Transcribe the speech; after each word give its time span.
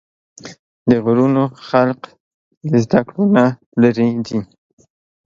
د 0.89 0.91
غرونو 1.03 1.43
خلق 1.67 2.01
د 2.71 2.71
زدکړو 2.83 3.23
نه 3.35 3.45
لرې 3.81 4.09
دي 4.25 4.39